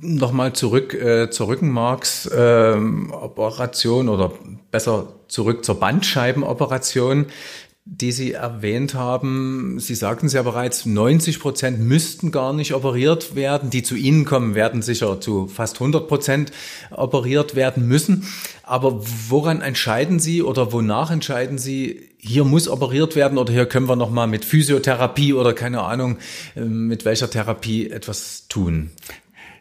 Nochmal 0.00 0.52
zurück 0.52 0.94
äh, 0.94 1.28
zur 1.30 1.48
Rückenmarksoperation 1.48 4.06
ähm, 4.06 4.12
oder 4.12 4.30
besser 4.70 5.08
zurück 5.28 5.64
zur 5.64 5.80
Bandscheibenoperation 5.80 7.26
die 7.90 8.12
Sie 8.12 8.32
erwähnt 8.32 8.94
haben. 8.94 9.80
Sie 9.80 9.94
sagten 9.94 10.26
es 10.26 10.34
ja 10.34 10.42
bereits, 10.42 10.84
90 10.84 11.40
Prozent 11.40 11.80
müssten 11.80 12.30
gar 12.30 12.52
nicht 12.52 12.74
operiert 12.74 13.34
werden. 13.34 13.70
Die 13.70 13.82
zu 13.82 13.96
Ihnen 13.96 14.26
kommen, 14.26 14.54
werden 14.54 14.82
sicher 14.82 15.22
zu 15.22 15.46
fast 15.46 15.76
100 15.76 16.06
Prozent 16.06 16.52
operiert 16.90 17.54
werden 17.54 17.88
müssen. 17.88 18.26
Aber 18.62 19.00
woran 19.28 19.62
entscheiden 19.62 20.18
Sie 20.18 20.42
oder 20.42 20.70
wonach 20.72 21.10
entscheiden 21.10 21.56
Sie, 21.56 22.10
hier 22.18 22.44
muss 22.44 22.68
operiert 22.68 23.16
werden 23.16 23.38
oder 23.38 23.54
hier 23.54 23.66
können 23.66 23.88
wir 23.88 23.96
nochmal 23.96 24.26
mit 24.26 24.44
Physiotherapie 24.44 25.32
oder 25.32 25.54
keine 25.54 25.82
Ahnung, 25.82 26.18
ähm, 26.56 26.88
mit 26.88 27.06
welcher 27.06 27.30
Therapie 27.30 27.90
etwas 27.90 28.48
tun? 28.48 28.90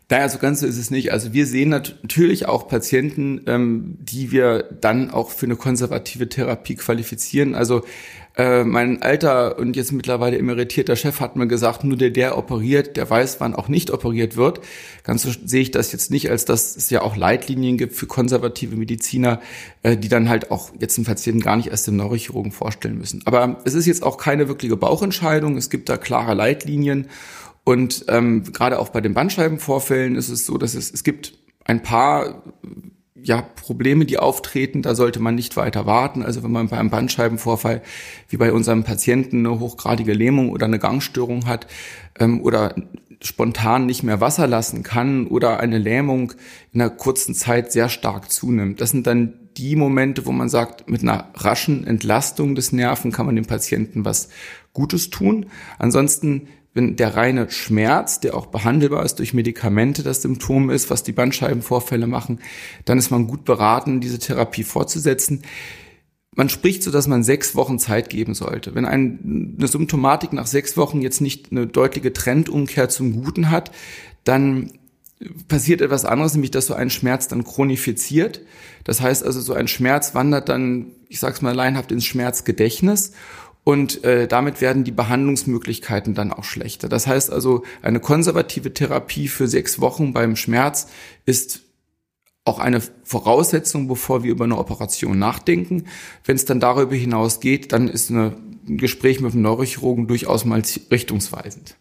Naja, 0.09 0.29
so 0.29 0.37
ganz 0.37 0.61
so 0.61 0.67
ist 0.67 0.77
es 0.77 0.89
nicht. 0.89 1.11
Also 1.11 1.33
wir 1.33 1.45
sehen 1.45 1.67
natürlich 1.67 2.47
auch 2.47 2.69
Patienten, 2.69 3.41
ähm, 3.45 3.97
die 3.99 4.31
wir 4.31 4.63
dann 4.79 5.11
auch 5.11 5.31
für 5.31 5.45
eine 5.45 5.57
konservative 5.57 6.29
Therapie 6.29 6.75
qualifizieren. 6.75 7.55
Also 7.55 7.81
äh, 8.37 8.63
mein 8.63 9.01
alter 9.01 9.59
und 9.59 9.75
jetzt 9.75 9.91
mittlerweile 9.91 10.37
emeritierter 10.37 10.95
Chef 10.95 11.19
hat 11.19 11.35
mir 11.35 11.47
gesagt, 11.47 11.83
nur 11.83 11.97
der, 11.97 12.11
der 12.11 12.37
operiert, 12.37 12.95
der 12.95 13.09
weiß, 13.09 13.41
wann 13.41 13.53
auch 13.53 13.67
nicht 13.67 13.91
operiert 13.91 14.37
wird. 14.37 14.61
Ganz 15.03 15.23
so 15.23 15.31
sehe 15.43 15.61
ich 15.61 15.71
das 15.71 15.91
jetzt 15.91 16.09
nicht, 16.09 16.29
als 16.29 16.45
dass 16.45 16.77
es 16.77 16.89
ja 16.89 17.01
auch 17.01 17.17
Leitlinien 17.17 17.77
gibt 17.77 17.93
für 17.93 18.05
konservative 18.05 18.77
Mediziner, 18.77 19.41
äh, 19.83 19.97
die 19.97 20.07
dann 20.07 20.29
halt 20.29 20.51
auch 20.51 20.71
jetzt 20.79 20.97
einen 20.97 21.05
Patienten 21.05 21.41
gar 21.41 21.57
nicht 21.57 21.67
erst 21.67 21.87
dem 21.87 21.97
Neurochirurgen 21.97 22.53
vorstellen 22.53 22.97
müssen. 22.97 23.23
Aber 23.25 23.59
es 23.65 23.73
ist 23.73 23.87
jetzt 23.87 24.03
auch 24.03 24.17
keine 24.17 24.47
wirkliche 24.47 24.77
Bauchentscheidung. 24.77 25.57
Es 25.57 25.69
gibt 25.69 25.89
da 25.89 25.97
klare 25.97 26.33
Leitlinien 26.33 27.07
und 27.67 28.05
ähm, 28.07 28.43
gerade 28.53 28.79
auch 28.79 28.87
bei 28.87 29.01
den 29.01 29.13
Bandscheibenvorfällen 29.13 30.15
ist 30.15 30.29
es 30.29 30.45
so, 30.45 30.57
dass 30.57 30.73
es, 30.73 30.89
es 30.89 31.03
gibt 31.03 31.37
ein 31.65 31.83
paar 31.83 32.41
ja, 33.21 33.41
Probleme, 33.41 34.05
die 34.05 34.17
auftreten, 34.19 34.83
da 34.83 34.95
sollte 34.95 35.19
man 35.19 35.35
nicht 35.35 35.57
weiter 35.57 35.85
warten. 35.85 36.23
Also 36.23 36.43
wenn 36.43 36.51
man 36.53 36.69
bei 36.69 36.77
einem 36.77 36.91
Bandscheibenvorfall 36.91 37.81
wie 38.29 38.37
bei 38.37 38.53
unserem 38.53 38.85
Patienten 38.85 39.45
eine 39.45 39.59
hochgradige 39.59 40.13
Lähmung 40.13 40.49
oder 40.51 40.65
eine 40.65 40.79
Gangstörung 40.79 41.45
hat 41.45 41.67
ähm, 42.17 42.39
oder 42.39 42.73
spontan 43.21 43.85
nicht 43.85 44.01
mehr 44.01 44.21
Wasser 44.21 44.47
lassen 44.47 44.83
kann 44.83 45.27
oder 45.27 45.59
eine 45.59 45.77
Lähmung 45.77 46.31
in 46.71 46.79
einer 46.79 46.89
kurzen 46.89 47.35
Zeit 47.35 47.73
sehr 47.73 47.89
stark 47.89 48.31
zunimmt. 48.31 48.79
Das 48.79 48.91
sind 48.91 49.07
dann 49.07 49.33
die 49.57 49.75
Momente, 49.75 50.25
wo 50.25 50.31
man 50.31 50.47
sagt, 50.47 50.89
mit 50.89 51.01
einer 51.01 51.31
raschen 51.33 51.85
Entlastung 51.85 52.55
des 52.55 52.71
Nerven 52.71 53.11
kann 53.11 53.25
man 53.25 53.35
dem 53.35 53.45
Patienten 53.45 54.05
was 54.05 54.29
Gutes 54.71 55.09
tun. 55.09 55.47
Ansonsten 55.79 56.47
wenn 56.77 56.95
der 56.95 57.15
reine 57.15 57.49
Schmerz, 57.49 58.19
der 58.19 58.35
auch 58.35 58.45
behandelbar 58.45 59.03
ist 59.03 59.15
durch 59.15 59.33
Medikamente, 59.33 60.03
das 60.03 60.21
Symptom 60.21 60.69
ist, 60.69 60.91
was 60.91 61.01
die 61.01 61.11
Bandscheibenvorfälle 61.11 62.05
machen, 62.05 62.39
dann 62.85 62.99
ist 62.99 63.09
man 63.09 63.25
gut 63.25 63.45
beraten, 63.45 63.99
diese 63.99 64.19
Therapie 64.19 64.63
fortzusetzen. 64.63 65.41
Man 66.35 66.49
spricht 66.49 66.83
so, 66.83 66.91
dass 66.91 67.07
man 67.07 67.23
sechs 67.23 67.55
Wochen 67.55 67.79
Zeit 67.79 68.11
geben 68.11 68.35
sollte. 68.35 68.75
Wenn 68.75 68.85
ein, 68.85 69.55
eine 69.57 69.67
Symptomatik 69.67 70.33
nach 70.33 70.45
sechs 70.45 70.77
Wochen 70.77 71.01
jetzt 71.01 71.19
nicht 71.19 71.51
eine 71.51 71.65
deutliche 71.65 72.13
Trendumkehr 72.13 72.89
zum 72.89 73.23
Guten 73.23 73.49
hat, 73.49 73.71
dann 74.23 74.71
passiert 75.47 75.81
etwas 75.81 76.05
anderes, 76.05 76.33
nämlich 76.33 76.51
dass 76.51 76.67
so 76.67 76.75
ein 76.75 76.91
Schmerz 76.91 77.27
dann 77.27 77.43
chronifiziert. 77.43 78.41
Das 78.83 79.01
heißt 79.01 79.25
also, 79.25 79.41
so 79.41 79.53
ein 79.53 79.67
Schmerz 79.67 80.13
wandert 80.13 80.47
dann, 80.47 80.91
ich 81.09 81.19
sag's 81.19 81.41
mal 81.41 81.55
leinhaft, 81.55 81.91
ins 81.91 82.05
Schmerzgedächtnis 82.05 83.13
und 83.67 84.05
äh, 84.05 84.29
damit 84.29 84.61
werden 84.61 84.85
die 84.85 84.93
Behandlungsmöglichkeiten 84.93 86.13
dann 86.13 86.31
auch 86.31 86.45
schlechter. 86.45 86.87
Das 86.87 87.05
heißt 87.05 87.33
also, 87.33 87.65
eine 87.81 87.99
konservative 87.99 88.73
Therapie 88.73 89.27
für 89.27 89.49
sechs 89.49 89.81
Wochen 89.81 90.13
beim 90.13 90.37
Schmerz 90.37 90.87
ist 91.25 91.63
auch 92.45 92.59
eine 92.59 92.79
Voraussetzung, 93.03 93.89
bevor 93.89 94.23
wir 94.23 94.31
über 94.31 94.45
eine 94.45 94.57
Operation 94.57 95.19
nachdenken. 95.19 95.87
Wenn 96.23 96.37
es 96.37 96.45
dann 96.45 96.61
darüber 96.61 96.95
hinaus 96.95 97.41
geht, 97.41 97.73
dann 97.73 97.89
ist 97.89 98.09
eine, 98.09 98.37
ein 98.69 98.77
Gespräch 98.77 99.19
mit 99.19 99.33
dem 99.33 99.41
Neurochirurgen 99.41 100.07
durchaus 100.07 100.45
mal 100.45 100.61
richtungsweisend. 100.89 101.75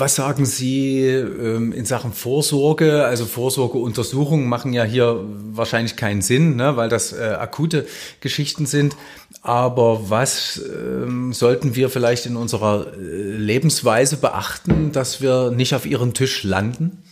Was 0.00 0.14
sagen 0.14 0.46
Sie 0.46 1.04
ähm, 1.04 1.72
in 1.72 1.84
Sachen 1.84 2.14
Vorsorge? 2.14 3.04
Also 3.04 3.26
Vorsorgeuntersuchungen 3.26 4.48
machen 4.48 4.72
ja 4.72 4.82
hier 4.82 5.22
wahrscheinlich 5.52 5.96
keinen 5.96 6.22
Sinn, 6.22 6.56
ne, 6.56 6.74
weil 6.78 6.88
das 6.88 7.12
äh, 7.12 7.36
akute 7.38 7.86
Geschichten 8.22 8.64
sind. 8.64 8.96
Aber 9.42 10.08
was 10.08 10.58
ähm, 10.74 11.34
sollten 11.34 11.76
wir 11.76 11.90
vielleicht 11.90 12.24
in 12.24 12.36
unserer 12.36 12.94
äh, 12.94 12.96
Lebensweise 12.98 14.16
beachten, 14.16 14.90
dass 14.92 15.20
wir 15.20 15.50
nicht 15.50 15.74
auf 15.74 15.84
Ihren 15.84 16.14
Tisch 16.14 16.44
landen? 16.44 17.02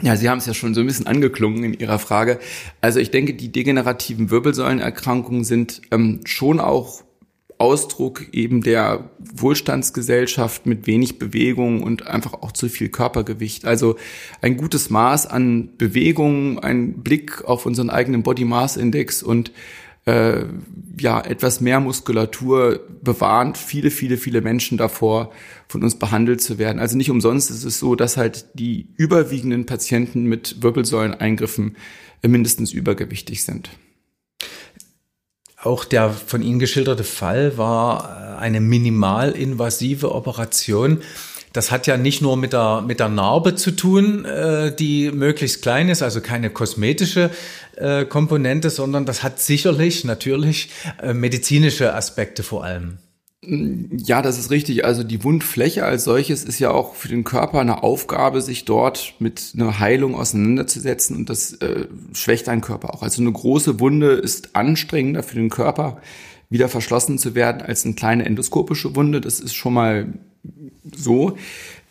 Ja, 0.00 0.16
Sie 0.16 0.30
haben 0.30 0.38
es 0.38 0.46
ja 0.46 0.54
schon 0.54 0.72
so 0.72 0.80
ein 0.80 0.86
bisschen 0.86 1.06
angeklungen 1.06 1.64
in 1.64 1.74
Ihrer 1.74 1.98
Frage. 1.98 2.40
Also 2.80 2.98
ich 2.98 3.10
denke, 3.10 3.34
die 3.34 3.52
degenerativen 3.52 4.30
Wirbelsäulenerkrankungen 4.30 5.44
sind 5.44 5.82
ähm, 5.90 6.20
schon 6.24 6.60
auch 6.60 7.02
Ausdruck 7.60 8.32
eben 8.32 8.62
der 8.62 9.10
Wohlstandsgesellschaft 9.18 10.64
mit 10.64 10.86
wenig 10.86 11.18
Bewegung 11.18 11.82
und 11.82 12.06
einfach 12.06 12.32
auch 12.32 12.52
zu 12.52 12.70
viel 12.70 12.88
Körpergewicht. 12.88 13.66
Also 13.66 13.96
ein 14.40 14.56
gutes 14.56 14.88
Maß 14.88 15.26
an 15.26 15.68
Bewegung, 15.76 16.58
ein 16.58 17.02
Blick 17.02 17.44
auf 17.44 17.66
unseren 17.66 17.90
eigenen 17.90 18.22
Body 18.22 18.46
Mass 18.46 18.78
Index 18.78 19.22
und 19.22 19.52
äh, 20.06 20.44
ja 20.98 21.20
etwas 21.20 21.60
mehr 21.60 21.80
Muskulatur 21.80 22.80
bewahren 23.02 23.54
viele, 23.54 23.90
viele, 23.90 24.16
viele 24.16 24.40
Menschen 24.40 24.78
davor, 24.78 25.30
von 25.68 25.84
uns 25.84 25.96
behandelt 25.96 26.40
zu 26.40 26.58
werden. 26.58 26.78
Also 26.78 26.96
nicht 26.96 27.10
umsonst 27.10 27.50
ist 27.50 27.64
es 27.64 27.78
so, 27.78 27.94
dass 27.94 28.16
halt 28.16 28.46
die 28.54 28.88
überwiegenden 28.96 29.66
Patienten 29.66 30.24
mit 30.24 30.62
Wirbelsäuleneingriffen 30.62 31.76
mindestens 32.26 32.72
übergewichtig 32.72 33.44
sind. 33.44 33.70
Auch 35.62 35.84
der 35.84 36.10
von 36.10 36.42
Ihnen 36.42 36.58
geschilderte 36.58 37.04
Fall 37.04 37.58
war 37.58 38.36
äh, 38.38 38.40
eine 38.40 38.60
minimalinvasive 38.60 40.14
Operation. 40.14 41.02
Das 41.52 41.70
hat 41.70 41.86
ja 41.86 41.96
nicht 41.96 42.22
nur 42.22 42.36
mit 42.36 42.52
der, 42.52 42.82
mit 42.86 43.00
der 43.00 43.08
Narbe 43.08 43.56
zu 43.56 43.72
tun, 43.72 44.24
äh, 44.24 44.74
die 44.74 45.10
möglichst 45.10 45.62
klein 45.62 45.88
ist, 45.88 46.02
also 46.02 46.20
keine 46.20 46.48
kosmetische 46.48 47.30
äh, 47.76 48.04
Komponente, 48.06 48.70
sondern 48.70 49.04
das 49.04 49.22
hat 49.22 49.40
sicherlich 49.40 50.04
natürlich 50.04 50.70
äh, 51.02 51.12
medizinische 51.12 51.94
Aspekte 51.94 52.42
vor 52.42 52.64
allem. 52.64 52.98
Ja, 53.42 54.20
das 54.20 54.38
ist 54.38 54.50
richtig. 54.50 54.84
Also 54.84 55.02
die 55.02 55.24
Wundfläche 55.24 55.84
als 55.84 56.04
solches 56.04 56.44
ist 56.44 56.58
ja 56.58 56.72
auch 56.72 56.94
für 56.94 57.08
den 57.08 57.24
Körper 57.24 57.60
eine 57.60 57.82
Aufgabe, 57.82 58.42
sich 58.42 58.66
dort 58.66 59.14
mit 59.18 59.52
einer 59.54 59.78
Heilung 59.78 60.14
auseinanderzusetzen 60.14 61.16
und 61.16 61.30
das 61.30 61.54
äh, 61.54 61.86
schwächt 62.12 62.50
einen 62.50 62.60
Körper 62.60 62.92
auch. 62.92 63.02
Also 63.02 63.22
eine 63.22 63.32
große 63.32 63.80
Wunde 63.80 64.12
ist 64.12 64.54
anstrengender 64.54 65.22
für 65.22 65.36
den 65.36 65.48
Körper, 65.48 66.02
wieder 66.50 66.68
verschlossen 66.68 67.16
zu 67.16 67.34
werden 67.34 67.62
als 67.62 67.86
eine 67.86 67.94
kleine 67.94 68.26
endoskopische 68.26 68.94
Wunde. 68.94 69.22
Das 69.22 69.40
ist 69.40 69.54
schon 69.54 69.72
mal 69.72 70.12
so. 70.94 71.38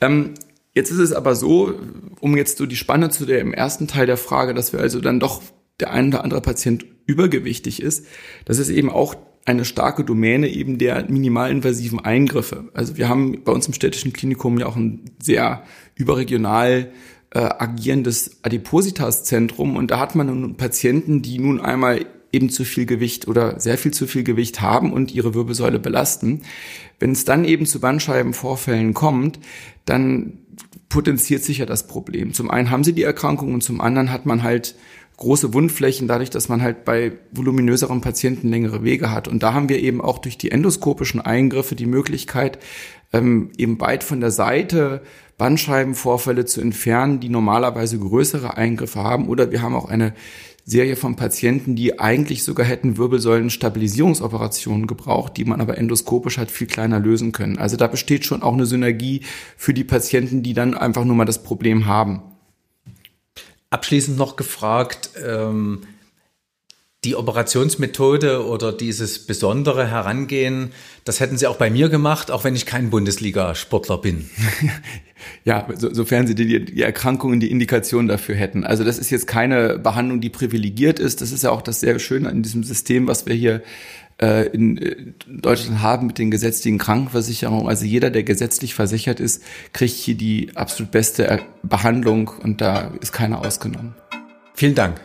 Ähm, 0.01 0.35
jetzt 0.75 0.91
ist 0.91 0.99
es 0.99 1.13
aber 1.13 1.33
so, 1.35 1.73
um 2.19 2.37
jetzt 2.37 2.59
so 2.59 2.67
die 2.67 2.75
Spanne 2.75 3.09
zu 3.09 3.25
der 3.25 3.39
im 3.39 3.55
ersten 3.55 3.87
Teil 3.87 4.05
der 4.05 4.17
Frage, 4.17 4.53
dass 4.53 4.71
wir 4.71 4.81
also 4.81 5.01
dann 5.01 5.19
doch 5.19 5.41
der 5.79 5.91
ein 5.91 6.09
oder 6.09 6.23
andere 6.23 6.41
Patient 6.41 6.85
übergewichtig 7.07 7.81
ist, 7.81 8.05
das 8.45 8.59
ist 8.59 8.69
eben 8.69 8.91
auch 8.91 9.15
eine 9.49 9.65
starke 9.65 10.03
Domäne 10.03 10.47
eben 10.47 10.77
der 10.77 11.09
minimalinvasiven 11.09 11.99
Eingriffe. 11.99 12.69
Also 12.75 12.97
wir 12.97 13.09
haben 13.09 13.43
bei 13.43 13.51
uns 13.51 13.67
im 13.67 13.73
städtischen 13.73 14.13
Klinikum 14.13 14.59
ja 14.59 14.67
auch 14.67 14.75
ein 14.75 15.05
sehr 15.21 15.63
überregional 15.95 16.91
äh, 17.31 17.39
agierendes 17.39 18.43
Adipositas-Zentrum 18.43 19.75
und 19.75 19.89
da 19.89 19.99
hat 19.99 20.13
man 20.13 20.27
nun 20.27 20.55
Patienten, 20.55 21.23
die 21.23 21.39
nun 21.39 21.59
einmal 21.59 22.05
eben 22.31 22.51
zu 22.51 22.63
viel 22.63 22.85
Gewicht 22.85 23.27
oder 23.27 23.59
sehr 23.59 23.79
viel 23.79 23.91
zu 23.91 24.05
viel 24.05 24.23
Gewicht 24.23 24.61
haben 24.61 24.93
und 24.93 25.11
ihre 25.15 25.33
Wirbelsäule 25.33 25.79
belasten. 25.79 26.43
Wenn 26.99 27.11
es 27.11 27.25
dann 27.25 27.43
eben 27.43 27.65
zu 27.65 27.79
Bandscheibenvorfällen 27.79 28.93
kommt, 28.93 29.39
dann 29.85 30.37
potenziert 30.89 31.43
sich 31.43 31.57
ja 31.57 31.65
das 31.65 31.87
Problem. 31.87 32.33
Zum 32.33 32.51
einen 32.51 32.69
haben 32.69 32.83
sie 32.83 32.93
die 32.93 33.03
Erkrankung 33.03 33.53
und 33.55 33.63
zum 33.63 33.81
anderen 33.81 34.11
hat 34.11 34.27
man 34.27 34.43
halt 34.43 34.75
große 35.19 35.53
Wundflächen 35.53 36.07
dadurch, 36.07 36.29
dass 36.29 36.49
man 36.49 36.61
halt 36.61 36.85
bei 36.85 37.11
voluminöseren 37.31 38.01
Patienten 38.01 38.49
längere 38.49 38.83
Wege 38.83 39.11
hat. 39.11 39.27
Und 39.27 39.43
da 39.43 39.53
haben 39.53 39.69
wir 39.69 39.79
eben 39.79 40.01
auch 40.01 40.17
durch 40.17 40.37
die 40.37 40.51
endoskopischen 40.51 41.21
Eingriffe 41.21 41.75
die 41.75 41.85
Möglichkeit, 41.85 42.59
ähm, 43.11 43.51
eben 43.57 43.79
weit 43.79 44.03
von 44.03 44.21
der 44.21 44.31
Seite 44.31 45.01
Bandscheibenvorfälle 45.37 46.45
zu 46.45 46.61
entfernen, 46.61 47.19
die 47.19 47.29
normalerweise 47.29 47.99
größere 47.99 48.57
Eingriffe 48.57 49.03
haben. 49.03 49.27
Oder 49.27 49.51
wir 49.51 49.61
haben 49.61 49.75
auch 49.75 49.89
eine 49.89 50.13
Serie 50.65 50.95
von 50.95 51.15
Patienten, 51.15 51.75
die 51.75 51.99
eigentlich 51.99 52.43
sogar 52.43 52.65
hätten 52.65 52.97
Wirbelsäulenstabilisierungsoperationen 52.97 54.87
gebraucht, 54.87 55.35
die 55.37 55.45
man 55.45 55.61
aber 55.61 55.77
endoskopisch 55.77 56.37
halt 56.37 56.51
viel 56.51 56.67
kleiner 56.67 56.99
lösen 56.99 57.31
können. 57.31 57.57
Also 57.57 57.75
da 57.75 57.87
besteht 57.87 58.25
schon 58.25 58.43
auch 58.43 58.53
eine 58.53 58.65
Synergie 58.65 59.21
für 59.57 59.73
die 59.73 59.83
Patienten, 59.83 60.43
die 60.43 60.53
dann 60.53 60.75
einfach 60.75 61.05
nur 61.05 61.15
mal 61.15 61.25
das 61.25 61.43
Problem 61.43 61.87
haben. 61.87 62.21
Abschließend 63.71 64.17
noch 64.17 64.35
gefragt, 64.35 65.11
ähm, 65.23 65.81
die 67.05 67.15
Operationsmethode 67.15 68.45
oder 68.45 68.73
dieses 68.73 69.25
besondere 69.25 69.87
Herangehen, 69.87 70.71
das 71.05 71.21
hätten 71.21 71.37
Sie 71.37 71.47
auch 71.47 71.55
bei 71.55 71.69
mir 71.69 71.87
gemacht, 71.87 72.29
auch 72.29 72.43
wenn 72.43 72.55
ich 72.55 72.65
kein 72.65 72.89
Bundesliga-Sportler 72.89 73.97
bin. 73.97 74.29
Ja, 75.43 75.67
so, 75.75 75.93
sofern 75.93 76.27
Sie 76.27 76.35
die, 76.35 76.63
die 76.63 76.81
Erkrankungen, 76.81 77.41
die 77.41 77.51
Indikation 77.51 78.07
dafür 78.07 78.35
hätten. 78.35 78.63
Also 78.63 78.85
das 78.85 78.97
ist 78.97 79.09
jetzt 79.09 79.27
keine 79.27 79.77
Behandlung, 79.77 80.21
die 80.21 80.29
privilegiert 80.29 80.97
ist. 80.97 81.19
Das 81.19 81.33
ist 81.33 81.43
ja 81.43 81.51
auch 81.51 81.61
das 81.61 81.81
sehr 81.81 81.99
Schöne 81.99 82.29
an 82.29 82.41
diesem 82.41 82.63
System, 82.63 83.05
was 83.05 83.25
wir 83.25 83.35
hier 83.35 83.61
äh, 84.21 84.47
in 84.47 84.77
äh, 84.77 84.95
Deutschland 85.27 85.81
haben 85.81 86.07
mit 86.07 86.19
den 86.19 86.31
gesetzlichen 86.31 86.77
Krankenversicherungen. 86.77 87.67
Also 87.67 87.83
jeder, 87.83 88.11
der 88.11 88.23
gesetzlich 88.23 88.75
versichert 88.75 89.19
ist, 89.19 89.43
kriegt 89.73 89.95
hier 89.95 90.15
die 90.15 90.51
absolut 90.55 90.91
beste 90.91 91.41
Behandlung 91.63 92.31
und 92.41 92.61
da 92.61 92.93
ist 93.01 93.11
keiner 93.11 93.45
ausgenommen. 93.45 93.95
Vielen 94.53 94.75
Dank. 94.75 95.01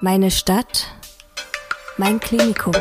Meine 0.00 0.30
Stadt, 0.30 0.88
mein 1.96 2.20
Klinikum. 2.20 2.74